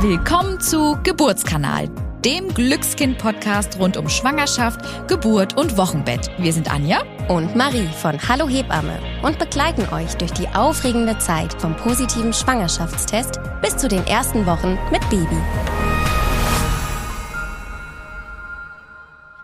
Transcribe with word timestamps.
Willkommen 0.00 0.60
zu 0.60 0.98
Geburtskanal, 1.04 1.88
dem 2.22 2.52
Glückskind-Podcast 2.52 3.78
rund 3.78 3.96
um 3.96 4.10
Schwangerschaft, 4.10 5.08
Geburt 5.08 5.56
und 5.56 5.78
Wochenbett. 5.78 6.30
Wir 6.36 6.52
sind 6.52 6.70
Anja 6.70 7.02
und 7.28 7.56
Marie 7.56 7.88
von 8.02 8.20
Hallo 8.28 8.46
Hebamme 8.46 9.00
und 9.22 9.38
begleiten 9.38 9.88
euch 9.94 10.14
durch 10.16 10.32
die 10.32 10.48
aufregende 10.48 11.16
Zeit 11.18 11.58
vom 11.62 11.74
positiven 11.76 12.34
Schwangerschaftstest 12.34 13.40
bis 13.62 13.78
zu 13.78 13.88
den 13.88 14.06
ersten 14.06 14.44
Wochen 14.44 14.78
mit 14.92 15.00
Baby. 15.08 15.40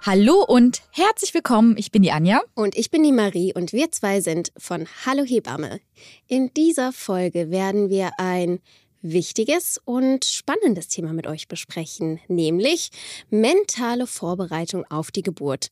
Hallo 0.04 0.44
und 0.46 0.82
herzlich 0.90 1.32
willkommen. 1.32 1.76
Ich 1.78 1.92
bin 1.92 2.02
die 2.02 2.12
Anja. 2.12 2.42
Und 2.54 2.76
ich 2.76 2.90
bin 2.90 3.02
die 3.04 3.12
Marie 3.12 3.54
und 3.54 3.72
wir 3.72 3.90
zwei 3.90 4.20
sind 4.20 4.52
von 4.58 4.86
Hallo 5.06 5.24
Hebamme. 5.24 5.80
In 6.26 6.52
dieser 6.52 6.92
Folge 6.92 7.50
werden 7.50 7.88
wir 7.88 8.10
ein 8.18 8.58
wichtiges 9.02 9.80
und 9.84 10.24
spannendes 10.24 10.88
Thema 10.88 11.12
mit 11.12 11.26
euch 11.26 11.48
besprechen, 11.48 12.20
nämlich 12.28 12.90
mentale 13.30 14.06
Vorbereitung 14.06 14.84
auf 14.90 15.10
die 15.10 15.22
Geburt. 15.22 15.68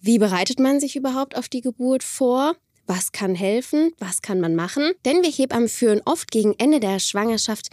Wie 0.00 0.18
bereitet 0.18 0.60
man 0.60 0.78
sich 0.78 0.94
überhaupt 0.94 1.36
auf 1.36 1.48
die 1.48 1.60
Geburt 1.60 2.04
vor? 2.04 2.54
Was 2.90 3.12
kann 3.12 3.34
helfen? 3.34 3.92
Was 3.98 4.22
kann 4.22 4.40
man 4.40 4.54
machen? 4.54 4.92
Denn 5.04 5.22
wir 5.22 5.30
Hebammen 5.30 5.68
führen 5.68 6.00
oft 6.06 6.30
gegen 6.30 6.54
Ende 6.56 6.80
der 6.80 7.00
Schwangerschaft 7.00 7.68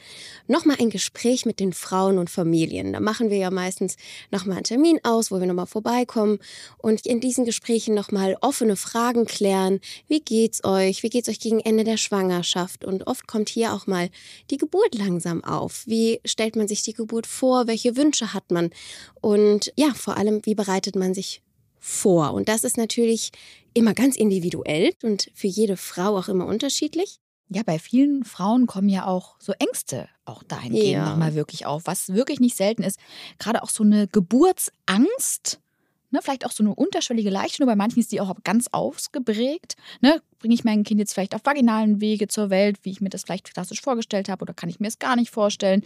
nochmal 0.47 0.75
ein 0.77 0.89
Gespräch 0.89 1.45
mit 1.45 1.61
den 1.61 1.71
Frauen 1.71 2.17
und 2.17 2.29
Familien. 2.29 2.91
Da 2.91 2.99
machen 2.99 3.29
wir 3.29 3.37
ja 3.37 3.49
meistens 3.49 3.95
nochmal 4.29 4.57
einen 4.57 4.65
Termin 4.65 4.99
aus, 5.03 5.31
wo 5.31 5.39
wir 5.39 5.47
nochmal 5.47 5.67
vorbeikommen 5.67 6.39
und 6.79 7.05
in 7.05 7.21
diesen 7.21 7.45
Gesprächen 7.45 7.95
nochmal 7.95 8.35
offene 8.41 8.75
Fragen 8.75 9.25
klären. 9.25 9.79
Wie 10.09 10.19
geht's 10.19 10.65
euch? 10.65 11.01
Wie 11.01 11.09
geht's 11.09 11.29
euch 11.29 11.39
gegen 11.39 11.61
Ende 11.61 11.85
der 11.85 11.95
Schwangerschaft? 11.95 12.83
Und 12.83 13.07
oft 13.07 13.25
kommt 13.25 13.47
hier 13.47 13.71
auch 13.71 13.87
mal 13.87 14.09
die 14.51 14.57
Geburt 14.57 14.95
langsam 14.95 15.45
auf. 15.45 15.83
Wie 15.85 16.19
stellt 16.25 16.57
man 16.57 16.67
sich 16.67 16.81
die 16.83 16.93
Geburt 16.93 17.25
vor? 17.25 17.67
Welche 17.67 17.95
Wünsche 17.95 18.33
hat 18.33 18.51
man? 18.51 18.69
Und 19.21 19.71
ja, 19.77 19.93
vor 19.93 20.17
allem, 20.17 20.41
wie 20.43 20.55
bereitet 20.55 20.97
man 20.97 21.13
sich 21.13 21.41
vor? 21.85 22.33
Und 22.33 22.49
das 22.49 22.63
ist 22.63 22.77
natürlich 22.77 23.31
immer 23.75 23.93
ganz 23.93 24.15
individuell 24.15 24.93
und 25.03 25.29
für 25.35 25.47
jede 25.47 25.77
Frau 25.77 26.17
auch 26.17 26.27
immer 26.27 26.47
unterschiedlich. 26.47 27.19
Ja, 27.49 27.61
bei 27.63 27.77
vielen 27.77 28.23
Frauen 28.23 28.65
kommen 28.65 28.89
ja 28.89 29.05
auch 29.05 29.35
so 29.39 29.53
Ängste 29.59 30.09
auch 30.25 30.41
dahingehend 30.41 30.93
ja. 30.93 31.09
nochmal 31.11 31.35
wirklich 31.35 31.67
auf, 31.67 31.83
was 31.85 32.11
wirklich 32.11 32.39
nicht 32.39 32.57
selten 32.57 32.81
ist. 32.81 32.99
Gerade 33.37 33.61
auch 33.61 33.69
so 33.69 33.83
eine 33.83 34.07
Geburtsangst, 34.07 35.59
ne, 36.09 36.21
vielleicht 36.23 36.47
auch 36.47 36.51
so 36.51 36.63
eine 36.63 36.73
unterschwellige 36.73 37.29
Leichte, 37.29 37.61
nur 37.61 37.67
bei 37.67 37.75
manchen 37.75 37.99
ist 37.99 38.11
die 38.11 38.19
auch 38.19 38.33
ganz 38.43 38.65
ausgeprägt. 38.71 39.75
Ne? 40.01 40.23
Bringe 40.39 40.55
ich 40.55 40.63
mein 40.63 40.83
Kind 40.83 40.99
jetzt 40.99 41.13
vielleicht 41.13 41.35
auf 41.35 41.41
vaginalen 41.43 42.01
Wege 42.01 42.27
zur 42.27 42.49
Welt, 42.49 42.79
wie 42.81 42.89
ich 42.89 43.01
mir 43.01 43.09
das 43.09 43.21
vielleicht 43.21 43.53
klassisch 43.53 43.81
vorgestellt 43.81 44.27
habe, 44.27 44.41
oder 44.41 44.55
kann 44.55 44.69
ich 44.69 44.79
mir 44.79 44.87
es 44.87 44.97
gar 44.97 45.15
nicht 45.15 45.29
vorstellen? 45.29 45.83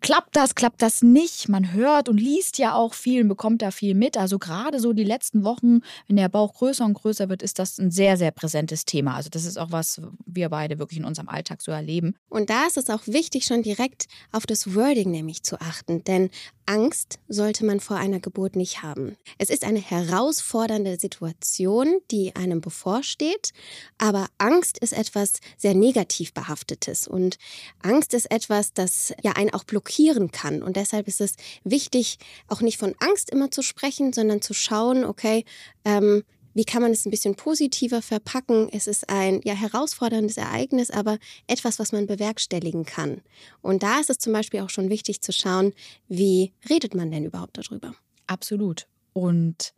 Klappt 0.00 0.36
das, 0.36 0.54
klappt 0.54 0.82
das 0.82 1.02
nicht. 1.02 1.48
Man 1.48 1.72
hört 1.72 2.08
und 2.08 2.18
liest 2.18 2.58
ja 2.58 2.74
auch 2.74 2.94
viel 2.94 3.22
und 3.22 3.28
bekommt 3.28 3.62
da 3.62 3.70
viel 3.70 3.94
mit. 3.94 4.16
Also 4.16 4.38
gerade 4.38 4.80
so 4.80 4.92
die 4.92 5.04
letzten 5.04 5.44
Wochen, 5.44 5.80
wenn 6.06 6.16
der 6.16 6.28
Bauch 6.28 6.54
größer 6.54 6.84
und 6.84 6.94
größer 6.94 7.28
wird, 7.28 7.42
ist 7.42 7.58
das 7.58 7.78
ein 7.78 7.90
sehr, 7.90 8.16
sehr 8.16 8.30
präsentes 8.30 8.84
Thema. 8.84 9.14
Also 9.14 9.30
das 9.30 9.44
ist 9.44 9.58
auch 9.58 9.72
was 9.72 10.00
wir 10.26 10.48
beide 10.48 10.78
wirklich 10.78 10.98
in 10.98 11.04
unserem 11.04 11.28
Alltag 11.28 11.62
so 11.62 11.72
erleben. 11.72 12.14
Und 12.28 12.50
da 12.50 12.66
ist 12.66 12.76
es 12.76 12.90
auch 12.90 13.06
wichtig, 13.06 13.44
schon 13.44 13.62
direkt 13.62 14.06
auf 14.32 14.46
das 14.46 14.74
Wording 14.74 15.10
nämlich 15.10 15.42
zu 15.42 15.60
achten. 15.60 16.04
Denn 16.04 16.30
Angst 16.70 17.18
sollte 17.26 17.64
man 17.64 17.80
vor 17.80 17.96
einer 17.96 18.20
Geburt 18.20 18.54
nicht 18.54 18.80
haben. 18.80 19.16
Es 19.38 19.50
ist 19.50 19.64
eine 19.64 19.80
herausfordernde 19.80 21.00
Situation, 21.00 21.98
die 22.12 22.36
einem 22.36 22.60
bevorsteht, 22.60 23.50
aber 23.98 24.28
Angst 24.38 24.78
ist 24.78 24.92
etwas 24.92 25.40
sehr 25.56 25.74
negativ 25.74 26.32
behaftetes 26.32 27.08
und 27.08 27.38
Angst 27.82 28.14
ist 28.14 28.30
etwas, 28.30 28.72
das 28.72 29.12
ja 29.20 29.32
einen 29.32 29.52
auch 29.52 29.64
blockieren 29.64 30.30
kann 30.30 30.62
und 30.62 30.76
deshalb 30.76 31.08
ist 31.08 31.20
es 31.20 31.34
wichtig, 31.64 32.18
auch 32.46 32.60
nicht 32.60 32.78
von 32.78 32.94
Angst 33.00 33.30
immer 33.30 33.50
zu 33.50 33.62
sprechen, 33.62 34.12
sondern 34.12 34.40
zu 34.40 34.54
schauen, 34.54 35.04
okay, 35.04 35.44
ähm, 35.84 36.22
wie 36.54 36.64
kann 36.64 36.82
man 36.82 36.92
es 36.92 37.06
ein 37.06 37.10
bisschen 37.10 37.36
positiver 37.36 38.02
verpacken? 38.02 38.68
Es 38.72 38.86
ist 38.86 39.08
ein 39.08 39.40
ja 39.44 39.54
herausforderndes 39.54 40.36
Ereignis, 40.36 40.90
aber 40.90 41.18
etwas, 41.46 41.78
was 41.78 41.92
man 41.92 42.06
bewerkstelligen 42.06 42.84
kann. 42.84 43.20
Und 43.62 43.82
da 43.82 44.00
ist 44.00 44.10
es 44.10 44.18
zum 44.18 44.32
Beispiel 44.32 44.60
auch 44.60 44.70
schon 44.70 44.90
wichtig 44.90 45.22
zu 45.22 45.32
schauen, 45.32 45.72
wie 46.08 46.52
redet 46.68 46.94
man 46.94 47.10
denn 47.10 47.24
überhaupt 47.24 47.56
darüber? 47.56 47.94
Absolut. 48.26 48.86
Und 49.12 49.72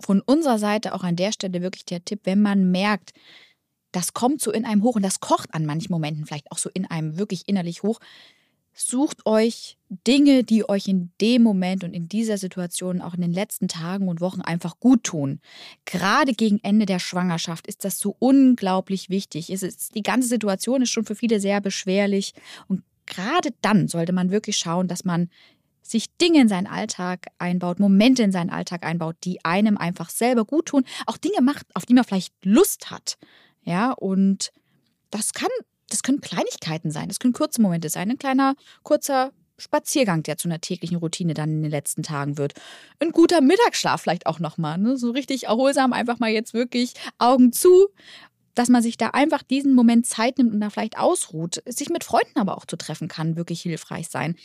von 0.00 0.20
unserer 0.20 0.58
Seite 0.58 0.94
auch 0.94 1.02
an 1.02 1.16
der 1.16 1.32
Stelle 1.32 1.62
wirklich 1.62 1.84
der 1.84 2.04
Tipp, 2.04 2.20
wenn 2.24 2.40
man 2.40 2.70
merkt, 2.70 3.12
das 3.92 4.14
kommt 4.14 4.40
so 4.40 4.52
in 4.52 4.64
einem 4.64 4.82
hoch 4.82 4.96
und 4.96 5.02
das 5.02 5.20
kocht 5.20 5.52
an 5.52 5.66
manchen 5.66 5.92
Momenten 5.92 6.26
vielleicht 6.26 6.50
auch 6.52 6.58
so 6.58 6.70
in 6.72 6.86
einem 6.86 7.18
wirklich 7.18 7.48
innerlich 7.48 7.82
hoch, 7.82 8.00
Sucht 8.72 9.26
euch 9.26 9.76
Dinge, 10.06 10.44
die 10.44 10.68
euch 10.68 10.86
in 10.86 11.10
dem 11.20 11.42
Moment 11.42 11.84
und 11.84 11.92
in 11.92 12.08
dieser 12.08 12.38
Situation 12.38 13.00
auch 13.00 13.14
in 13.14 13.20
den 13.20 13.32
letzten 13.32 13.68
Tagen 13.68 14.08
und 14.08 14.20
Wochen 14.20 14.40
einfach 14.40 14.78
gut 14.78 15.04
tun. 15.04 15.40
Gerade 15.84 16.32
gegen 16.32 16.60
Ende 16.62 16.86
der 16.86 16.98
Schwangerschaft 16.98 17.66
ist 17.66 17.84
das 17.84 17.98
so 17.98 18.16
unglaublich 18.18 19.10
wichtig. 19.10 19.50
Ist, 19.50 19.94
die 19.94 20.02
ganze 20.02 20.28
Situation 20.28 20.82
ist 20.82 20.90
schon 20.90 21.04
für 21.04 21.16
viele 21.16 21.40
sehr 21.40 21.60
beschwerlich 21.60 22.32
und 22.68 22.82
gerade 23.06 23.50
dann 23.60 23.88
sollte 23.88 24.12
man 24.12 24.30
wirklich 24.30 24.56
schauen, 24.56 24.88
dass 24.88 25.04
man 25.04 25.28
sich 25.82 26.16
Dinge 26.18 26.42
in 26.42 26.48
seinen 26.48 26.68
Alltag 26.68 27.26
einbaut, 27.38 27.80
Momente 27.80 28.22
in 28.22 28.32
seinen 28.32 28.50
Alltag 28.50 28.84
einbaut, 28.84 29.16
die 29.24 29.44
einem 29.44 29.76
einfach 29.76 30.08
selber 30.08 30.44
gut 30.44 30.66
tun, 30.66 30.84
auch 31.06 31.16
Dinge 31.16 31.42
macht, 31.42 31.66
auf 31.74 31.84
die 31.84 31.94
man 31.94 32.04
vielleicht 32.04 32.32
Lust 32.44 32.90
hat. 32.90 33.18
Ja, 33.62 33.92
und 33.92 34.52
das 35.10 35.32
kann 35.32 35.48
das 35.90 36.02
können 36.02 36.20
Kleinigkeiten 36.20 36.90
sein, 36.90 37.08
das 37.08 37.20
können 37.20 37.34
kurze 37.34 37.60
Momente 37.60 37.90
sein, 37.90 38.10
ein 38.10 38.18
kleiner, 38.18 38.54
kurzer 38.82 39.32
Spaziergang, 39.58 40.22
der 40.22 40.38
zu 40.38 40.48
einer 40.48 40.60
täglichen 40.60 40.96
Routine 40.96 41.34
dann 41.34 41.50
in 41.50 41.62
den 41.62 41.70
letzten 41.70 42.02
Tagen 42.02 42.38
wird. 42.38 42.54
Ein 42.98 43.10
guter 43.10 43.42
Mittagsschlaf 43.42 44.00
vielleicht 44.00 44.26
auch 44.26 44.38
nochmal, 44.38 44.78
ne? 44.78 44.96
so 44.96 45.10
richtig 45.10 45.44
erholsam, 45.44 45.92
einfach 45.92 46.18
mal 46.18 46.30
jetzt 46.30 46.54
wirklich 46.54 46.94
Augen 47.18 47.52
zu, 47.52 47.88
dass 48.54 48.68
man 48.68 48.82
sich 48.82 48.96
da 48.96 49.08
einfach 49.08 49.42
diesen 49.42 49.74
Moment 49.74 50.06
Zeit 50.06 50.38
nimmt 50.38 50.54
und 50.54 50.60
da 50.60 50.70
vielleicht 50.70 50.98
ausruht, 50.98 51.62
sich 51.66 51.90
mit 51.90 52.04
Freunden 52.04 52.38
aber 52.38 52.56
auch 52.56 52.64
zu 52.64 52.76
treffen 52.76 53.08
kann, 53.08 53.36
wirklich 53.36 53.60
hilfreich 53.60 54.08
sein 54.08 54.36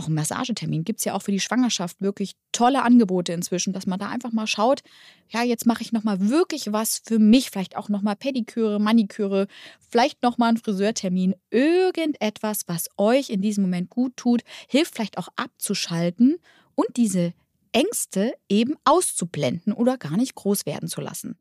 auch 0.00 0.06
einen 0.06 0.14
Massagetermin 0.14 0.84
gibt 0.84 1.00
es 1.00 1.04
ja 1.04 1.14
auch 1.14 1.22
für 1.22 1.30
die 1.30 1.40
Schwangerschaft 1.40 2.00
wirklich 2.00 2.34
tolle 2.52 2.82
Angebote 2.82 3.32
inzwischen, 3.32 3.72
dass 3.72 3.86
man 3.86 3.98
da 3.98 4.08
einfach 4.08 4.32
mal 4.32 4.46
schaut, 4.46 4.82
ja, 5.28 5.42
jetzt 5.42 5.66
mache 5.66 5.82
ich 5.82 5.92
nochmal 5.92 6.28
wirklich 6.28 6.72
was 6.72 7.02
für 7.04 7.18
mich, 7.18 7.50
vielleicht 7.50 7.76
auch 7.76 7.88
nochmal 7.88 8.16
Pediküre, 8.16 8.80
Maniküre, 8.80 9.46
vielleicht 9.90 10.22
nochmal 10.22 10.48
einen 10.48 10.58
Friseurtermin, 10.58 11.34
irgendetwas, 11.50 12.62
was 12.66 12.88
euch 12.96 13.30
in 13.30 13.42
diesem 13.42 13.62
Moment 13.62 13.90
gut 13.90 14.16
tut, 14.16 14.42
hilft 14.68 14.94
vielleicht 14.94 15.18
auch 15.18 15.28
abzuschalten 15.36 16.36
und 16.74 16.96
diese 16.96 17.34
Ängste 17.72 18.34
eben 18.48 18.76
auszublenden 18.84 19.72
oder 19.72 19.98
gar 19.98 20.16
nicht 20.16 20.34
groß 20.34 20.66
werden 20.66 20.88
zu 20.88 21.00
lassen. 21.00 21.38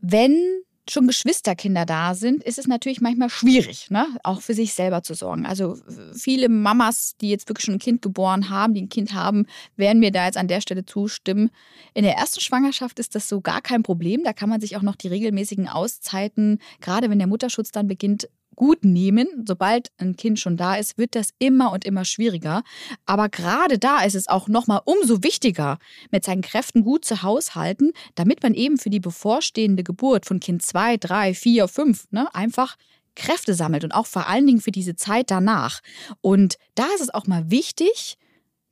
Wenn 0.00 0.62
schon 0.92 1.06
Geschwisterkinder 1.06 1.86
da 1.86 2.14
sind, 2.14 2.42
ist 2.42 2.58
es 2.58 2.66
natürlich 2.66 3.00
manchmal 3.00 3.30
schwierig, 3.30 3.90
ne? 3.90 4.06
auch 4.22 4.40
für 4.40 4.54
sich 4.54 4.74
selber 4.74 5.02
zu 5.02 5.14
sorgen. 5.14 5.46
Also 5.46 5.76
viele 6.14 6.48
Mamas, 6.48 7.16
die 7.20 7.30
jetzt 7.30 7.48
wirklich 7.48 7.64
schon 7.64 7.74
ein 7.74 7.80
Kind 7.80 8.02
geboren 8.02 8.50
haben, 8.50 8.74
die 8.74 8.82
ein 8.82 8.88
Kind 8.88 9.14
haben, 9.14 9.46
werden 9.76 10.00
mir 10.00 10.10
da 10.10 10.26
jetzt 10.26 10.36
an 10.36 10.48
der 10.48 10.60
Stelle 10.60 10.84
zustimmen. 10.84 11.50
In 11.94 12.04
der 12.04 12.16
ersten 12.16 12.40
Schwangerschaft 12.40 12.98
ist 12.98 13.14
das 13.14 13.28
so 13.28 13.40
gar 13.40 13.60
kein 13.60 13.82
Problem. 13.82 14.24
Da 14.24 14.32
kann 14.32 14.48
man 14.48 14.60
sich 14.60 14.76
auch 14.76 14.82
noch 14.82 14.96
die 14.96 15.08
regelmäßigen 15.08 15.68
Auszeiten, 15.68 16.58
gerade 16.80 17.10
wenn 17.10 17.18
der 17.18 17.28
Mutterschutz 17.28 17.70
dann 17.70 17.86
beginnt, 17.86 18.28
gut 18.60 18.84
nehmen. 18.84 19.26
Sobald 19.48 19.90
ein 19.96 20.16
Kind 20.16 20.38
schon 20.38 20.58
da 20.58 20.74
ist, 20.74 20.98
wird 20.98 21.14
das 21.14 21.30
immer 21.38 21.72
und 21.72 21.86
immer 21.86 22.04
schwieriger. 22.04 22.62
Aber 23.06 23.30
gerade 23.30 23.78
da 23.78 24.02
ist 24.02 24.14
es 24.14 24.28
auch 24.28 24.48
nochmal 24.48 24.82
umso 24.84 25.22
wichtiger, 25.22 25.78
mit 26.10 26.24
seinen 26.26 26.42
Kräften 26.42 26.84
gut 26.84 27.06
zu 27.06 27.22
haushalten, 27.22 27.92
damit 28.16 28.42
man 28.42 28.52
eben 28.52 28.76
für 28.76 28.90
die 28.90 29.00
bevorstehende 29.00 29.82
Geburt 29.82 30.26
von 30.26 30.40
Kind 30.40 30.60
2, 30.60 30.98
3, 30.98 31.32
4, 31.32 31.68
5 31.68 32.08
ne, 32.10 32.34
einfach 32.34 32.76
Kräfte 33.16 33.54
sammelt 33.54 33.82
und 33.82 33.92
auch 33.92 34.06
vor 34.06 34.28
allen 34.28 34.46
Dingen 34.46 34.60
für 34.60 34.72
diese 34.72 34.94
Zeit 34.94 35.30
danach. 35.30 35.80
Und 36.20 36.58
da 36.74 36.84
ist 36.94 37.00
es 37.00 37.14
auch 37.14 37.26
mal 37.26 37.50
wichtig, 37.50 38.18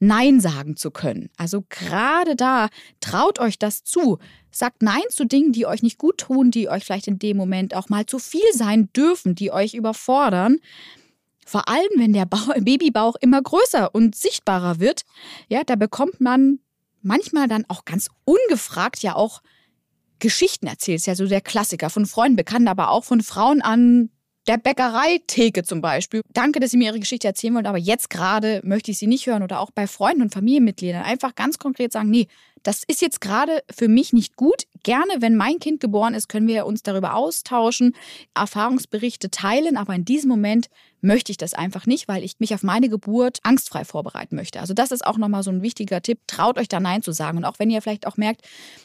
Nein 0.01 0.41
sagen 0.41 0.77
zu 0.77 0.91
können. 0.91 1.31
Also 1.37 1.65
gerade 1.69 2.37
da, 2.37 2.69
traut 3.01 3.41
euch 3.41 3.59
das 3.59 3.83
zu. 3.83 4.19
Sagt 4.51 4.83
Nein 4.83 5.03
zu 5.11 5.25
Dingen, 5.27 5.53
die 5.53 5.67
euch 5.67 5.83
nicht 5.83 5.99
gut 5.99 6.19
tun, 6.19 6.51
die 6.51 6.69
euch 6.69 6.85
vielleicht 6.85 7.09
in 7.09 7.19
dem 7.19 7.37
Moment 7.37 7.75
auch 7.75 7.89
mal 7.89 8.07
zu 8.07 8.19
viel 8.19 8.53
sein 8.53 8.91
dürfen, 8.93 9.35
die 9.35 9.51
euch 9.51 9.75
überfordern. 9.75 10.59
Vor 11.45 11.69
allem, 11.69 11.91
wenn 11.97 12.13
der 12.13 12.27
Babybauch 12.61 13.17
immer 13.21 13.43
größer 13.43 13.95
und 13.95 14.15
sichtbarer 14.15 14.81
wird, 14.81 15.03
ja, 15.49 15.65
da 15.65 15.77
bekommt 15.77 16.21
man 16.21 16.61
manchmal 17.03 17.49
dann 17.49 17.65
auch 17.69 17.85
ganz 17.85 18.09
ungefragt 18.25 19.03
ja 19.03 19.17
auch 19.17 19.43
Geschichten 20.19 20.67
erzählt. 20.67 20.99
Ist 20.99 21.07
ja 21.07 21.15
so 21.15 21.27
der 21.27 21.41
Klassiker 21.41 21.91
von 21.91 22.07
Freunden, 22.07 22.37
bekannt, 22.37 22.69
aber 22.69 22.91
auch 22.91 23.05
von 23.05 23.23
Frauen 23.23 23.63
an 23.63 24.11
der 24.49 24.57
Bäckereitheke 24.57 25.63
zum 25.63 25.81
Beispiel. 25.81 26.23
Danke, 26.33 26.59
dass 26.59 26.71
Sie 26.71 26.79
mir 26.79 26.87
Ihre 26.87 27.01
Geschichte 27.01 27.29
erzählen 27.29 27.55
wollen, 27.55 27.67
aber 27.67 27.79
jetzt 27.79 28.11
gerade 28.11 28.61
möchte 28.65 28.91
ich 28.91 28.99
sie 28.99 29.07
nicht 29.07 29.27
hören 29.27 29.43
oder 29.43 29.61
auch 29.61 29.71
bei 29.71 29.87
Freunden 29.87 30.23
und 30.23 30.33
Familienmitgliedern 30.33 31.03
einfach 31.03 31.35
ganz 31.35 31.59
konkret 31.59 31.93
sagen, 31.93 32.11
nee, 32.11 32.27
das 32.63 32.83
ist 32.85 33.03
jetzt 33.03 33.21
gerade 33.21 33.63
für 33.71 33.89
mich 33.89 34.13
nicht 34.13 34.37
gut. 34.37 34.65
Gerne, 34.83 35.21
wenn 35.21 35.37
mein 35.37 35.59
Kind 35.59 35.81
geboren 35.81 36.15
ist, 36.15 36.29
können 36.29 36.49
wir 36.49 36.67
uns 36.67 36.83
darüber 36.83 37.15
austauschen, 37.15 37.95
Erfahrungsberichte 38.35 39.31
teilen, 39.31 39.77
aber 39.77 39.95
in 39.95 40.05
diesem 40.05 40.31
Moment 40.31 40.69
möchte 41.01 41.33
ich 41.33 41.39
das 41.39 41.55
einfach 41.55 41.87
nicht, 41.87 42.09
weil 42.09 42.25
ich 42.25 42.39
mich 42.39 42.55
auf 42.55 42.63
meine 42.63 42.89
Geburt 42.89 43.39
angstfrei 43.43 43.85
vorbereiten 43.85 44.37
möchte. 44.37 44.61
Also 44.61 44.75
das 44.75 44.91
ist 44.91 45.07
auch 45.07 45.19
nochmal 45.19 45.43
so 45.43 45.51
ein 45.51 45.63
wichtiger 45.63 46.03
Tipp. 46.03 46.21
Traut 46.27 46.59
euch 46.59 46.69
da 46.69 46.81
Nein 46.81 47.03
zu 47.03 47.13
sagen. 47.13 47.39
Und 47.39 47.45
auch 47.45 47.59
wenn 47.59 47.71
ihr 47.71 47.83
vielleicht 47.83 48.07
auch 48.07 48.17
merkt, 48.17 48.43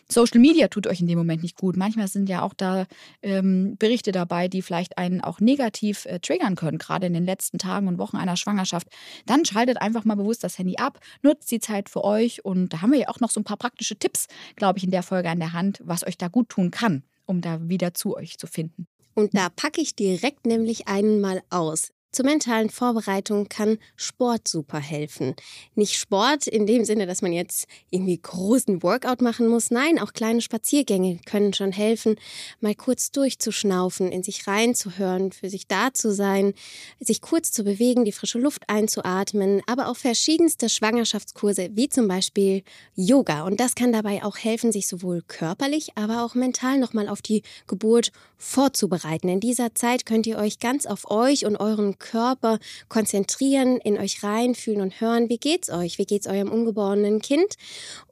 Social 0.09 0.39
Media 0.39 0.67
tut 0.67 0.87
euch 0.87 1.01
in 1.01 1.07
dem 1.07 1.17
Moment 1.17 1.43
nicht 1.43 1.57
gut. 1.57 1.77
Manchmal 1.77 2.07
sind 2.07 2.29
ja 2.29 2.41
auch 2.41 2.53
da 2.53 2.85
ähm, 3.21 3.75
Berichte 3.77 4.11
dabei, 4.11 4.47
die 4.47 4.61
vielleicht 4.61 4.97
einen 4.97 5.21
auch 5.21 5.39
negativ 5.39 6.05
äh, 6.05 6.19
triggern 6.19 6.55
können, 6.55 6.77
gerade 6.77 7.07
in 7.07 7.13
den 7.13 7.25
letzten 7.25 7.57
Tagen 7.57 7.87
und 7.87 7.97
Wochen 7.97 8.17
einer 8.17 8.37
Schwangerschaft. 8.37 8.87
Dann 9.25 9.45
schaltet 9.45 9.81
einfach 9.81 10.05
mal 10.05 10.15
bewusst 10.15 10.43
das 10.43 10.57
Handy 10.57 10.77
ab, 10.77 10.99
nutzt 11.21 11.51
die 11.51 11.59
Zeit 11.59 11.89
für 11.89 12.03
euch. 12.03 12.45
Und 12.45 12.73
da 12.73 12.81
haben 12.81 12.91
wir 12.91 12.99
ja 12.99 13.09
auch 13.09 13.19
noch 13.19 13.31
so 13.31 13.39
ein 13.39 13.43
paar 13.45 13.57
praktische 13.57 13.95
Tipps, 13.95 14.27
glaube 14.55 14.77
ich, 14.77 14.83
in 14.83 14.91
der 14.91 15.03
Folge 15.03 15.29
an 15.29 15.39
der 15.39 15.53
Hand, 15.53 15.81
was 15.83 16.05
euch 16.05 16.17
da 16.17 16.27
gut 16.27 16.49
tun 16.49 16.71
kann, 16.71 17.03
um 17.25 17.41
da 17.41 17.67
wieder 17.67 17.93
zu 17.93 18.15
euch 18.15 18.37
zu 18.37 18.47
finden. 18.47 18.87
Und 19.15 19.35
da 19.35 19.49
packe 19.49 19.81
ich 19.81 19.95
direkt 19.95 20.45
nämlich 20.45 20.87
einen 20.87 21.21
mal 21.21 21.41
aus. 21.49 21.91
Zur 22.13 22.25
mentalen 22.25 22.69
Vorbereitung 22.69 23.49
kann 23.49 23.79
Sport 23.95 24.47
super 24.47 24.77
helfen. 24.77 25.35
Nicht 25.73 25.95
Sport 25.95 26.45
in 26.45 26.67
dem 26.67 26.85
Sinne, 26.85 27.07
dass 27.07 27.23
man 27.23 27.33
jetzt 27.33 27.65
irgendwie 27.89 28.19
großen 28.21 28.83
Workout 28.83 29.23
machen 29.23 29.47
muss. 29.47 29.71
Nein, 29.71 29.97
auch 29.97 30.13
kleine 30.13 30.41
Spaziergänge 30.41 31.17
können 31.25 31.53
schon 31.53 31.71
helfen, 31.71 32.17
mal 32.61 32.75
kurz 32.75 33.09
durchzuschnaufen, 33.09 34.11
in 34.11 34.21
sich 34.21 34.45
reinzuhören, 34.45 35.31
für 35.31 35.49
sich 35.49 35.65
da 35.65 35.91
zu 35.91 36.13
sein, 36.13 36.53
sich 36.99 37.19
kurz 37.19 37.51
zu 37.51 37.63
bewegen, 37.63 38.05
die 38.05 38.11
frische 38.11 38.37
Luft 38.37 38.69
einzuatmen, 38.69 39.63
aber 39.65 39.87
auch 39.87 39.97
verschiedenste 39.97 40.69
Schwangerschaftskurse, 40.69 41.71
wie 41.73 41.89
zum 41.89 42.07
Beispiel 42.07 42.61
Yoga. 42.93 43.41
Und 43.41 43.59
das 43.59 43.73
kann 43.73 43.91
dabei 43.91 44.23
auch 44.23 44.37
helfen, 44.37 44.71
sich 44.71 44.87
sowohl 44.87 45.23
körperlich, 45.27 45.97
aber 45.97 46.23
auch 46.23 46.35
mental 46.35 46.77
nochmal 46.77 47.09
auf 47.09 47.23
die 47.23 47.41
Geburt 47.65 48.11
vorzubereiten. 48.37 49.29
In 49.29 49.39
dieser 49.39 49.73
Zeit 49.73 50.05
könnt 50.05 50.27
ihr 50.27 50.37
euch 50.37 50.59
ganz 50.59 50.85
auf 50.85 51.09
euch 51.09 51.47
und 51.47 51.57
euren 51.57 51.97
Körper 52.03 52.59
konzentrieren, 52.89 53.77
in 53.77 53.97
euch 53.97 54.23
reinfühlen 54.23 54.81
und 54.81 54.99
hören, 54.99 55.29
wie 55.29 55.37
geht's 55.37 55.69
euch? 55.69 55.97
Wie 55.97 56.05
geht's 56.05 56.27
eurem 56.27 56.51
ungeborenen 56.51 57.21
Kind? 57.21 57.55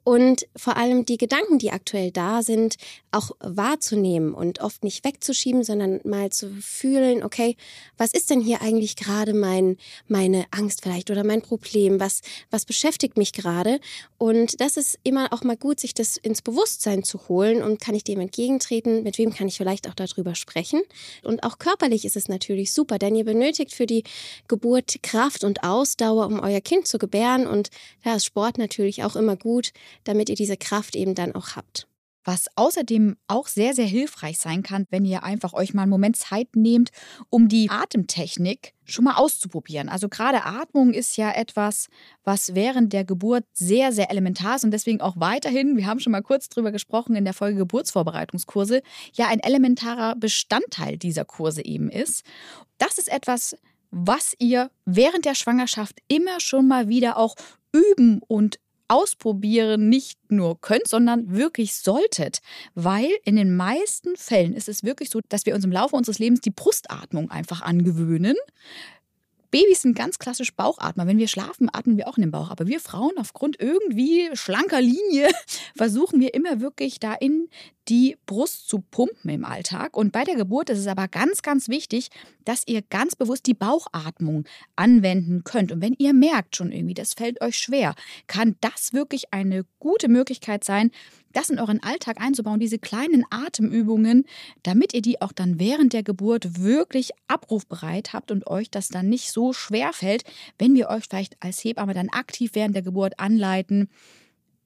Und 0.04 0.48
vor 0.56 0.76
allem 0.76 1.04
die 1.04 1.16
Gedanken, 1.16 1.58
die 1.58 1.70
aktuell 1.70 2.10
da 2.10 2.42
sind, 2.42 2.76
auch 3.12 3.30
wahrzunehmen 3.40 4.34
und 4.34 4.60
oft 4.60 4.82
nicht 4.82 5.04
wegzuschieben, 5.04 5.62
sondern 5.62 6.00
mal 6.04 6.30
zu 6.30 6.50
fühlen, 6.60 7.22
okay, 7.22 7.56
was 7.98 8.12
ist 8.12 8.30
denn 8.30 8.40
hier 8.40 8.62
eigentlich 8.62 8.96
gerade 8.96 9.32
mein, 9.32 9.76
meine 10.08 10.46
Angst 10.50 10.82
vielleicht 10.82 11.10
oder 11.10 11.22
mein 11.24 11.42
Problem? 11.42 12.00
Was, 12.00 12.22
was 12.50 12.64
beschäftigt 12.64 13.16
mich 13.16 13.32
gerade? 13.32 13.80
Und 14.18 14.60
das 14.60 14.76
ist 14.76 14.98
immer 15.04 15.32
auch 15.32 15.42
mal 15.42 15.56
gut, 15.56 15.78
sich 15.78 15.94
das 15.94 16.16
ins 16.16 16.42
Bewusstsein 16.42 17.04
zu 17.04 17.28
holen 17.28 17.62
und 17.62 17.80
kann 17.80 17.94
ich 17.94 18.04
dem 18.04 18.20
entgegentreten? 18.20 19.02
Mit 19.02 19.18
wem 19.18 19.32
kann 19.32 19.48
ich 19.48 19.56
vielleicht 19.56 19.88
auch 19.88 19.94
darüber 19.94 20.34
sprechen? 20.34 20.82
Und 21.22 21.44
auch 21.44 21.58
körperlich 21.58 22.04
ist 22.04 22.16
es 22.16 22.28
natürlich 22.28 22.72
super, 22.72 22.98
denn 22.98 23.14
ihr 23.14 23.24
benötigt 23.24 23.74
für 23.74 23.86
die 23.86 24.04
Geburt 24.48 25.02
Kraft 25.02 25.44
und 25.44 25.62
Ausdauer, 25.62 26.26
um 26.26 26.40
euer 26.40 26.60
Kind 26.60 26.86
zu 26.86 26.98
gebären. 26.98 27.46
Und 27.46 27.70
da 28.04 28.16
ist 28.16 28.24
Sport 28.24 28.58
natürlich 28.58 29.04
auch 29.04 29.16
immer 29.16 29.36
gut, 29.36 29.72
damit 30.04 30.28
ihr 30.28 30.36
diese 30.36 30.56
Kraft 30.56 30.96
eben 30.96 31.14
dann 31.14 31.34
auch 31.34 31.56
habt. 31.56 31.86
Was 32.24 32.46
außerdem 32.54 33.16
auch 33.26 33.48
sehr, 33.48 33.74
sehr 33.74 33.86
hilfreich 33.86 34.38
sein 34.38 34.62
kann, 34.62 34.86
wenn 34.90 35.04
ihr 35.04 35.24
einfach 35.24 35.54
euch 35.54 35.74
mal 35.74 35.82
einen 35.82 35.90
Moment 35.90 36.16
Zeit 36.16 36.54
nehmt, 36.54 36.90
um 37.30 37.48
die 37.48 37.68
Atemtechnik 37.68 38.74
schon 38.84 39.04
mal 39.04 39.16
auszuprobieren. 39.16 39.88
Also 39.88 40.08
gerade 40.08 40.44
Atmung 40.44 40.92
ist 40.92 41.16
ja 41.16 41.32
etwas, 41.32 41.88
was 42.22 42.54
während 42.54 42.92
der 42.92 43.04
Geburt 43.04 43.44
sehr, 43.52 43.90
sehr 43.90 44.10
elementar 44.10 44.56
ist 44.56 44.64
und 44.64 44.70
deswegen 44.70 45.00
auch 45.00 45.16
weiterhin, 45.18 45.76
wir 45.76 45.86
haben 45.86 45.98
schon 45.98 46.12
mal 46.12 46.22
kurz 46.22 46.48
drüber 46.48 46.70
gesprochen 46.70 47.16
in 47.16 47.24
der 47.24 47.34
Folge 47.34 47.58
Geburtsvorbereitungskurse, 47.58 48.82
ja 49.14 49.26
ein 49.26 49.40
elementarer 49.40 50.14
Bestandteil 50.14 50.98
dieser 50.98 51.24
Kurse 51.24 51.64
eben 51.64 51.90
ist. 51.90 52.24
Das 52.78 52.98
ist 52.98 53.10
etwas, 53.10 53.56
was 53.90 54.34
ihr 54.38 54.70
während 54.84 55.24
der 55.24 55.34
Schwangerschaft 55.34 55.98
immer 56.06 56.38
schon 56.38 56.68
mal 56.68 56.88
wieder 56.88 57.16
auch 57.16 57.34
üben 57.72 58.20
und 58.26 58.58
ausprobieren 58.92 59.88
nicht 59.88 60.18
nur 60.30 60.60
könnt, 60.60 60.86
sondern 60.86 61.32
wirklich 61.34 61.74
solltet. 61.74 62.40
Weil 62.74 63.10
in 63.24 63.36
den 63.36 63.56
meisten 63.56 64.16
Fällen 64.16 64.52
ist 64.54 64.68
es 64.68 64.84
wirklich 64.84 65.10
so, 65.10 65.20
dass 65.28 65.46
wir 65.46 65.54
uns 65.54 65.64
im 65.64 65.72
Laufe 65.72 65.96
unseres 65.96 66.18
Lebens 66.18 66.40
die 66.40 66.50
Brustatmung 66.50 67.30
einfach 67.30 67.62
angewöhnen. 67.62 68.36
Babys 69.52 69.82
sind 69.82 69.94
ganz 69.94 70.18
klassisch 70.18 70.56
Bauchatmer. 70.56 71.06
Wenn 71.06 71.18
wir 71.18 71.28
schlafen, 71.28 71.68
atmen 71.70 71.98
wir 71.98 72.08
auch 72.08 72.16
in 72.16 72.22
den 72.22 72.30
Bauch. 72.30 72.50
Aber 72.50 72.66
wir 72.66 72.80
Frauen 72.80 73.12
aufgrund 73.18 73.60
irgendwie 73.60 74.30
schlanker 74.32 74.80
Linie 74.80 75.28
versuchen 75.76 76.20
wir 76.20 76.34
immer 76.34 76.60
wirklich 76.60 76.98
da 76.98 77.12
in 77.12 77.48
die 77.88 78.16
Brust 78.24 78.68
zu 78.68 78.80
pumpen 78.80 79.30
im 79.30 79.44
Alltag. 79.44 79.96
Und 79.96 80.10
bei 80.10 80.24
der 80.24 80.36
Geburt 80.36 80.70
ist 80.70 80.78
es 80.78 80.86
aber 80.86 81.06
ganz, 81.06 81.42
ganz 81.42 81.68
wichtig, 81.68 82.08
dass 82.44 82.62
ihr 82.66 82.80
ganz 82.80 83.14
bewusst 83.14 83.46
die 83.46 83.54
Bauchatmung 83.54 84.44
anwenden 84.74 85.44
könnt. 85.44 85.70
Und 85.70 85.82
wenn 85.82 85.94
ihr 85.98 86.14
merkt 86.14 86.56
schon 86.56 86.72
irgendwie, 86.72 86.94
das 86.94 87.12
fällt 87.12 87.42
euch 87.42 87.58
schwer, 87.58 87.94
kann 88.28 88.56
das 88.62 88.94
wirklich 88.94 89.34
eine 89.34 89.66
gute 89.78 90.08
Möglichkeit 90.08 90.64
sein, 90.64 90.90
das 91.32 91.50
in 91.50 91.58
euren 91.58 91.82
Alltag 91.82 92.20
einzubauen, 92.20 92.60
diese 92.60 92.78
kleinen 92.78 93.24
Atemübungen, 93.30 94.24
damit 94.62 94.94
ihr 94.94 95.02
die 95.02 95.20
auch 95.20 95.32
dann 95.32 95.58
während 95.58 95.92
der 95.92 96.02
Geburt 96.02 96.60
wirklich 96.60 97.10
abrufbereit 97.28 98.12
habt 98.12 98.30
und 98.30 98.46
euch 98.46 98.70
das 98.70 98.88
dann 98.88 99.08
nicht 99.08 99.30
so 99.30 99.52
schwer 99.52 99.92
fällt, 99.92 100.24
wenn 100.58 100.74
wir 100.74 100.88
euch 100.88 101.04
vielleicht 101.08 101.36
als 101.40 101.62
Hebamme 101.64 101.94
dann 101.94 102.08
aktiv 102.10 102.52
während 102.54 102.74
der 102.74 102.82
Geburt 102.82 103.18
anleiten, 103.18 103.88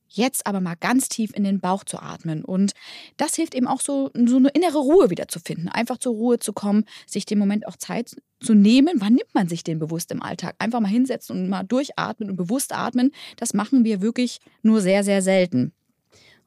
Jetzt 0.08 0.46
aber 0.46 0.60
mal 0.60 0.76
ganz 0.76 1.08
tief 1.08 1.32
in 1.34 1.44
den 1.44 1.60
Bauch 1.60 1.84
zu 1.84 1.98
atmen. 1.98 2.44
Und 2.44 2.72
das 3.16 3.34
hilft 3.34 3.54
eben 3.54 3.66
auch 3.66 3.80
so, 3.80 4.10
so 4.14 4.36
eine 4.36 4.48
innere 4.50 4.78
Ruhe 4.78 5.10
wieder 5.10 5.28
zu 5.28 5.40
finden. 5.40 5.68
Einfach 5.68 5.98
zur 5.98 6.14
Ruhe 6.14 6.38
zu 6.38 6.52
kommen, 6.52 6.84
sich 7.06 7.26
den 7.26 7.38
Moment 7.38 7.66
auch 7.66 7.76
Zeit 7.76 8.16
zu 8.40 8.54
nehmen. 8.54 8.94
Wann 8.96 9.14
nimmt 9.14 9.34
man 9.34 9.48
sich 9.48 9.64
den 9.64 9.78
bewusst 9.78 10.12
im 10.12 10.22
Alltag? 10.22 10.54
Einfach 10.58 10.80
mal 10.80 10.88
hinsetzen 10.88 11.36
und 11.36 11.48
mal 11.48 11.64
durchatmen 11.64 12.30
und 12.30 12.36
bewusst 12.36 12.72
atmen. 12.72 13.12
Das 13.36 13.52
machen 13.52 13.84
wir 13.84 14.00
wirklich 14.00 14.38
nur 14.62 14.80
sehr, 14.80 15.02
sehr 15.02 15.22
selten. 15.22 15.72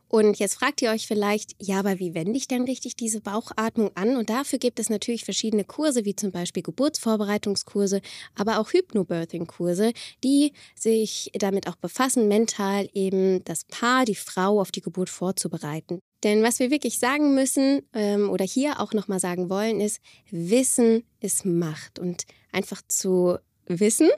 Und 0.10 0.40
jetzt 0.40 0.56
fragt 0.56 0.82
ihr 0.82 0.90
euch 0.90 1.06
vielleicht, 1.06 1.56
ja, 1.60 1.80
aber 1.80 2.00
wie 2.00 2.16
wende 2.16 2.36
ich 2.36 2.48
denn 2.48 2.64
richtig 2.64 2.96
diese 2.96 3.22
Bauchatmung 3.22 3.92
an? 3.96 4.18
Und 4.18 4.32
dafür 4.32 4.58
gibt 4.58 4.80
es 4.80 4.90
natürlich 4.90 5.24
verschiedene 5.24 5.64
Kurse, 5.64 6.04
wie 6.04 6.16
zum 6.16 6.32
Beispiel 6.32 6.64
Geburtsvorbereitungskurse, 6.64 8.02
aber 8.36 8.60
auch 8.60 8.74
Hypnobirthing-Kurse, 8.74 9.94
die 10.24 10.54
sich 10.76 11.30
damit 11.36 11.68
auch 11.68 11.76
befassen, 11.76 12.28
mental 12.28 12.90
eben 12.94 13.44
das 13.44 13.66
Paar, 13.66 14.06
die 14.06 14.16
Frau 14.16 14.60
auf 14.60 14.72
die 14.72 14.82
Geburt 14.82 15.10
vorzubereiten. 15.10 16.00
Denn 16.24 16.42
was 16.42 16.60
wir 16.60 16.72
wirklich 16.72 16.98
sagen 16.98 17.36
müssen 17.36 17.84
ähm, 17.94 18.32
oder 18.32 18.44
hier 18.44 18.80
auch 18.80 18.94
nochmal 18.94 19.20
sagen 19.20 19.50
wollen, 19.50 19.80
ist, 19.80 20.02
Wissen 20.32 21.04
ist 21.20 21.46
Macht. 21.46 22.00
Und 22.00 22.24
einfach 22.52 22.82
zu 22.88 23.38
wissen, 23.70 24.10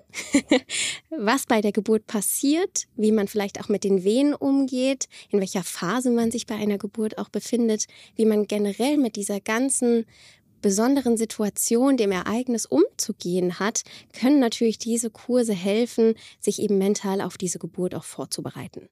was 1.10 1.46
bei 1.46 1.62
der 1.62 1.72
Geburt 1.72 2.08
passiert, 2.08 2.88
wie 2.96 3.12
man 3.12 3.27
vielleicht 3.27 3.60
auch 3.60 3.70
mit 3.70 3.84
den 3.84 4.03
Wehen 4.03 4.34
umgeht, 4.34 5.08
in 5.29 5.39
welcher 5.39 5.63
Phase 5.63 6.10
man 6.10 6.31
sich 6.31 6.48
bei 6.48 6.55
einer 6.55 6.77
Geburt 6.77 7.17
auch 7.17 7.29
befindet, 7.29 7.86
wie 8.15 8.25
man 8.25 8.48
generell 8.48 8.98
mit 8.98 9.15
dieser 9.15 9.39
ganzen 9.39 10.05
besonderen 10.62 11.17
Situation, 11.17 11.98
dem 11.98 12.12
Ereignis 12.12 12.65
umzugehen 12.65 13.60
hat, 13.60 13.81
können 14.13 14.39
natürlich 14.39 14.77
diese 14.77 15.10
Kurse 15.10 15.53
helfen, 15.53 16.13
sich 16.39 16.62
eben 16.62 16.77
mental 16.77 17.22
auf 17.22 17.38
diese 17.38 17.60
Geburt 17.60 17.96
auch 17.96 18.03
vorzubereiten. 18.03 18.88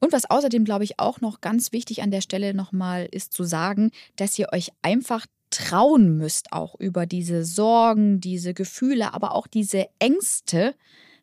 Und 0.00 0.12
was 0.12 0.30
außerdem, 0.30 0.64
glaube 0.64 0.84
ich, 0.84 0.98
auch 0.98 1.20
noch 1.20 1.40
ganz 1.40 1.72
wichtig 1.72 2.02
an 2.02 2.10
der 2.10 2.20
Stelle 2.20 2.54
nochmal 2.54 3.08
ist 3.10 3.32
zu 3.32 3.44
sagen, 3.44 3.90
dass 4.16 4.38
ihr 4.38 4.48
euch 4.52 4.70
einfach 4.80 5.26
trauen 5.50 6.16
müsst, 6.16 6.52
auch 6.52 6.74
über 6.78 7.06
diese 7.06 7.44
Sorgen, 7.44 8.20
diese 8.20 8.54
Gefühle, 8.54 9.14
aber 9.14 9.34
auch 9.34 9.46
diese 9.46 9.86
Ängste 9.98 10.74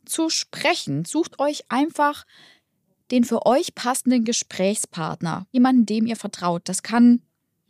zu 0.06 0.30
sprechen. 0.30 1.06
Sucht 1.06 1.40
euch 1.40 1.64
einfach 1.70 2.26
den 3.12 3.24
für 3.24 3.46
euch 3.46 3.76
passenden 3.76 4.24
Gesprächspartner, 4.24 5.48
jemanden, 5.52 5.86
dem 5.86 6.06
ihr 6.06 6.16
vertraut. 6.16 6.68
Das 6.68 6.84
kann 6.84 7.22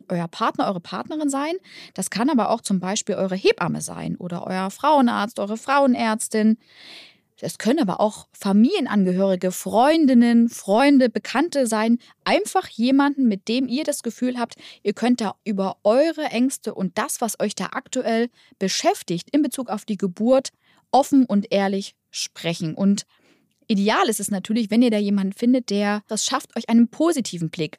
euer 0.08 0.28
Partner, 0.28 0.66
eure 0.66 0.80
Partnerin 0.80 1.28
sein. 1.28 1.54
Das 1.94 2.10
kann 2.10 2.30
aber 2.30 2.50
auch 2.50 2.60
zum 2.60 2.80
Beispiel 2.80 3.16
eure 3.16 3.36
Hebamme 3.36 3.80
sein 3.80 4.16
oder 4.16 4.46
euer 4.46 4.70
Frauenarzt, 4.70 5.38
eure 5.38 5.56
Frauenärztin. 5.56 6.58
Es 7.40 7.58
können 7.58 7.80
aber 7.80 8.00
auch 8.00 8.28
Familienangehörige, 8.32 9.52
Freundinnen, 9.52 10.48
Freunde, 10.48 11.10
Bekannte 11.10 11.66
sein. 11.66 11.98
Einfach 12.24 12.68
jemanden, 12.68 13.28
mit 13.28 13.48
dem 13.48 13.68
ihr 13.68 13.84
das 13.84 14.02
Gefühl 14.02 14.38
habt, 14.38 14.54
ihr 14.82 14.94
könnt 14.94 15.20
da 15.20 15.34
über 15.44 15.76
eure 15.84 16.24
Ängste 16.24 16.74
und 16.74 16.96
das, 16.96 17.20
was 17.20 17.38
euch 17.38 17.54
da 17.54 17.66
aktuell 17.72 18.28
beschäftigt 18.58 19.28
in 19.32 19.42
Bezug 19.42 19.68
auf 19.68 19.84
die 19.84 19.98
Geburt, 19.98 20.50
offen 20.90 21.26
und 21.26 21.52
ehrlich 21.52 21.94
sprechen. 22.10 22.74
Und 22.74 23.04
ideal 23.66 24.08
ist 24.08 24.20
es 24.20 24.30
natürlich, 24.30 24.70
wenn 24.70 24.82
ihr 24.82 24.90
da 24.90 24.98
jemanden 24.98 25.34
findet, 25.34 25.68
der 25.68 26.02
das 26.08 26.24
schafft, 26.24 26.56
euch 26.56 26.70
einen 26.70 26.88
positiven 26.88 27.50
Blick 27.50 27.78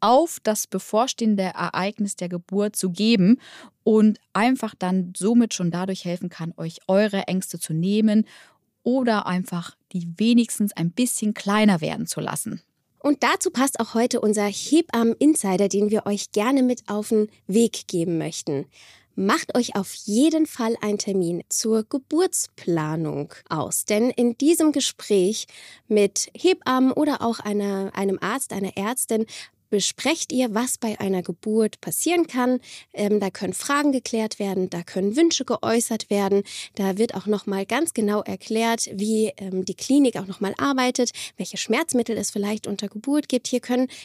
auf 0.00 0.38
das 0.42 0.66
bevorstehende 0.66 1.44
Ereignis 1.44 2.16
der 2.16 2.28
Geburt 2.28 2.76
zu 2.76 2.90
geben 2.90 3.40
und 3.84 4.18
einfach 4.34 4.74
dann 4.78 5.14
somit 5.16 5.54
schon 5.54 5.70
dadurch 5.70 6.04
helfen 6.04 6.28
kann, 6.28 6.52
euch 6.58 6.80
eure 6.88 7.26
Ängste 7.26 7.58
zu 7.58 7.72
nehmen 7.72 8.26
oder 8.84 9.26
einfach 9.26 9.76
die 9.92 10.06
wenigstens 10.16 10.76
ein 10.76 10.92
bisschen 10.92 11.34
kleiner 11.34 11.80
werden 11.80 12.06
zu 12.06 12.20
lassen. 12.20 12.62
Und 13.00 13.22
dazu 13.22 13.50
passt 13.50 13.80
auch 13.80 13.94
heute 13.94 14.20
unser 14.20 14.44
Hebammen-Insider, 14.44 15.68
den 15.68 15.90
wir 15.90 16.06
euch 16.06 16.32
gerne 16.32 16.62
mit 16.62 16.88
auf 16.88 17.08
den 17.08 17.28
Weg 17.46 17.86
geben 17.86 18.16
möchten. 18.16 18.66
Macht 19.16 19.56
euch 19.56 19.76
auf 19.76 19.92
jeden 19.94 20.46
Fall 20.46 20.74
einen 20.80 20.98
Termin 20.98 21.44
zur 21.48 21.84
Geburtsplanung 21.84 23.32
aus, 23.48 23.84
denn 23.84 24.10
in 24.10 24.36
diesem 24.38 24.72
Gespräch 24.72 25.46
mit 25.86 26.30
Hebammen 26.36 26.92
oder 26.92 27.22
auch 27.22 27.38
einer, 27.38 27.92
einem 27.94 28.18
Arzt, 28.20 28.52
einer 28.52 28.76
Ärztin 28.76 29.26
besprecht 29.74 30.30
ihr, 30.30 30.54
was 30.54 30.78
bei 30.78 31.00
einer 31.00 31.20
Geburt 31.20 31.80
passieren 31.80 32.28
kann. 32.28 32.60
Ähm, 32.92 33.18
da 33.18 33.30
können 33.30 33.54
Fragen 33.54 33.90
geklärt 33.90 34.38
werden, 34.38 34.70
da 34.70 34.84
können 34.84 35.16
Wünsche 35.16 35.44
geäußert 35.44 36.10
werden. 36.10 36.44
Da 36.76 36.96
wird 36.96 37.16
auch 37.16 37.26
nochmal 37.26 37.66
ganz 37.66 37.92
genau 37.92 38.22
erklärt, 38.22 38.88
wie 38.92 39.32
ähm, 39.36 39.64
die 39.64 39.74
Klinik 39.74 40.16
auch 40.16 40.28
nochmal 40.28 40.54
arbeitet, 40.58 41.10
welche 41.36 41.56
Schmerzmittel 41.56 42.16
es 42.16 42.30
vielleicht 42.30 42.68
unter 42.68 42.86
Geburt 42.86 43.28
gibt. 43.28 43.48
Hier 43.48 43.60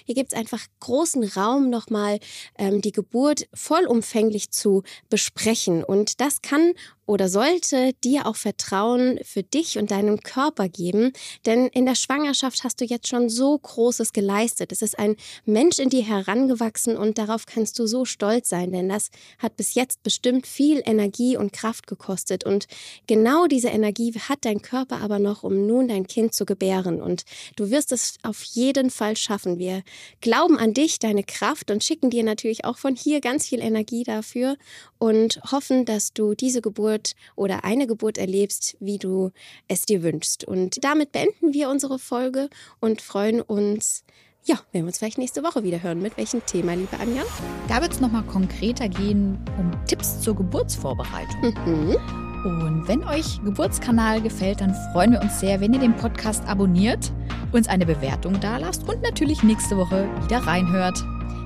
hier 0.06 0.16
gibt 0.16 0.34
es 0.34 0.40
einfach 0.40 0.66
großen 0.80 1.24
Raum 1.24 1.70
nochmal 1.70 2.20
ähm, 2.58 2.82
die 2.82 2.92
Geburt 2.92 3.48
vollumfänglich 3.54 4.50
zu 4.50 4.82
besprechen. 5.12 5.84
Und 5.84 6.20
das 6.20 6.42
kann 6.42 6.74
oder 7.10 7.28
sollte 7.28 7.94
dir 8.04 8.28
auch 8.28 8.36
Vertrauen 8.36 9.20
für 9.24 9.42
dich 9.42 9.80
und 9.80 9.90
deinen 9.90 10.20
Körper 10.20 10.70
geben. 10.70 11.12
Denn 11.44 11.66
in 11.66 11.88
der 11.88 11.96
Schwangerschaft 11.96 12.64
hast 12.64 12.82
du 12.82 12.86
jetzt 12.86 13.08
schon 13.08 13.30
so 13.30 13.58
Großes 13.58 14.14
geleistet. 14.14 14.72
Es 14.72 14.84
ist 14.84 15.00
ein 15.00 15.16
Mensch 15.44 15.80
in 15.80 15.90
dir 15.90 16.04
herangewachsen 16.04 16.96
und 16.96 17.18
darauf 17.18 17.48
kannst 17.48 17.80
du 17.80 17.88
so 17.88 18.06
stolz 18.06 18.50
sein, 18.50 18.72
denn 18.72 18.90
das 18.90 19.10
hat 19.40 19.58
bis 19.58 19.74
jetzt 19.74 20.04
bestimmt 20.04 20.46
viel 20.46 20.84
Energie 20.86 21.36
und 21.36 21.52
Kraft 21.52 21.88
gekostet. 21.88 22.46
Und 22.46 22.68
genau 23.08 23.48
diese 23.48 23.70
Energie 23.70 24.14
hat 24.30 24.46
dein 24.46 24.62
Körper 24.62 25.02
aber 25.02 25.18
noch, 25.18 25.42
um 25.42 25.66
nun 25.66 25.88
dein 25.88 26.06
Kind 26.06 26.36
zu 26.36 26.46
gebären. 26.46 27.02
Und 27.02 27.24
du 27.56 27.72
wirst 27.72 27.92
es 27.92 28.18
auf 28.22 28.44
jeden 28.44 28.92
Fall 28.92 29.18
schaffen. 29.18 29.58
Wir 29.58 29.82
glauben 30.22 30.60
an 30.60 30.76
dich, 30.76 31.00
deine 31.00 31.24
Kraft 31.24 31.72
und 31.72 31.84
schicken 31.84 32.12
dir 32.12 32.24
natürlich 32.24 32.66
auch 32.66 32.78
von 32.78 32.96
hier 32.96 33.20
ganz 33.20 33.48
viel 33.48 33.62
Energie 33.62 34.04
dafür 34.04 34.58
und 35.00 35.40
hoffen, 35.52 35.86
dass 35.86 36.14
du 36.14 36.36
diese 36.36 36.62
Geburt 36.62 36.99
Geburt 37.00 37.16
oder 37.36 37.64
eine 37.64 37.88
Geburt 37.88 38.18
erlebst, 38.18 38.78
wie 38.80 38.98
du 38.98 39.32
es 39.68 39.84
dir 39.84 40.04
wünschst. 40.04 40.44
Und 40.44 40.84
damit 40.84 41.12
beenden 41.12 41.54
wir 41.54 41.70
unsere 41.70 42.00
Folge 42.00 42.50
und 42.80 43.02
freuen 43.02 43.42
uns, 43.42 44.04
ja, 44.44 44.56
wenn 44.72 44.84
wir 44.84 44.88
uns 44.88 44.98
vielleicht 44.98 45.18
nächste 45.18 45.44
Woche 45.44 45.64
wieder 45.64 45.82
hören. 45.82 46.02
Mit 46.02 46.18
welchem 46.18 46.46
Thema, 46.46 46.74
liebe 46.74 46.98
Anja? 47.00 47.24
Da 47.68 47.82
wird 47.82 47.94
es 47.94 48.00
nochmal 48.00 48.24
konkreter 48.24 48.90
gehen 48.90 49.38
um 49.58 49.72
Tipps 49.86 50.22
zur 50.22 50.36
Geburtsvorbereitung. 50.36 51.54
Mhm. 51.66 51.98
Und 52.46 52.88
wenn 52.88 53.04
euch 53.04 53.42
Geburtskanal 53.44 54.22
gefällt, 54.22 54.62
dann 54.62 54.74
freuen 54.94 55.12
wir 55.12 55.22
uns 55.22 55.42
sehr, 55.42 55.60
wenn 55.60 55.74
ihr 55.74 55.80
den 55.80 55.96
Podcast 55.96 56.46
abonniert, 56.46 57.12
uns 57.52 57.68
eine 57.68 57.86
Bewertung 57.86 58.40
da 58.40 58.58
lasst 58.58 58.88
und 58.88 59.02
natürlich 59.02 59.44
nächste 59.44 59.76
Woche 59.76 60.08
wieder 60.24 60.38
reinhört. 60.38 61.04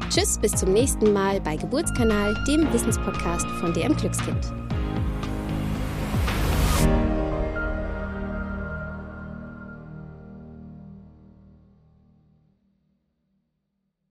Tschüss, 0.09 0.37
bis 0.37 0.51
zum 0.51 0.71
nächsten 0.71 1.11
Mal 1.11 1.41
bei 1.41 1.55
Geburtskanal, 1.55 2.35
dem 2.47 2.71
Wissenspodcast 2.71 3.47
von 3.59 3.73
DM 3.73 3.95
Glückskind. 3.95 4.62